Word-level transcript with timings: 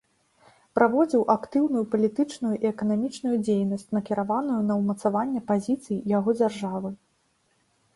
Праводзіў 0.77 1.21
актыўную 1.33 1.83
палітычную 1.91 2.53
і 2.61 2.61
эканамічную 2.73 3.37
дзейнасць, 3.45 3.87
накіраваную 3.99 4.59
на 4.71 4.81
ўмацаванне 4.83 5.41
пазіцый 5.55 6.05
яго 6.19 6.31
дзяржавы. 6.45 6.89